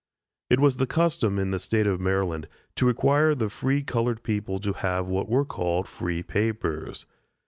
[0.49, 4.23] It was the custom in the State of Maryland to require of the free colored
[4.23, 7.05] people to have what were called free papers.